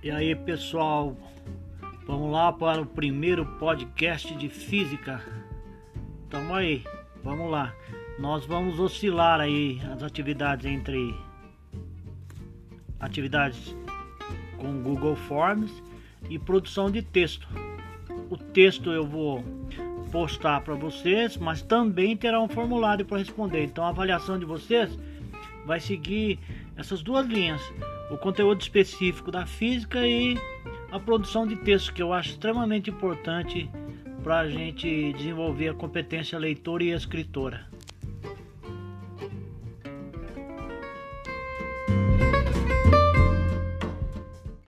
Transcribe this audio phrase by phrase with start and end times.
[0.00, 1.16] E aí, pessoal,
[2.06, 5.20] vamos lá para o primeiro podcast de física.
[6.30, 6.84] Tamo aí,
[7.24, 7.74] vamos lá.
[8.16, 11.12] Nós vamos oscilar aí as atividades entre
[13.00, 13.74] atividades
[14.56, 15.82] com Google Forms
[16.30, 17.48] e produção de texto.
[18.30, 19.42] O texto eu vou
[20.12, 23.64] postar para vocês, mas também terá um formulário para responder.
[23.64, 24.96] Então a avaliação de vocês
[25.66, 26.38] vai seguir
[26.76, 27.60] essas duas linhas:
[28.10, 30.36] o conteúdo específico da física e
[30.90, 33.70] a produção de texto, que eu acho extremamente importante
[34.22, 37.66] para a gente desenvolver a competência leitora e escritora.